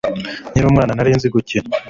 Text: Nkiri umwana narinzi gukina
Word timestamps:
Nkiri 0.51 0.67
umwana 0.67 0.91
narinzi 0.93 1.27
gukina 1.33 1.69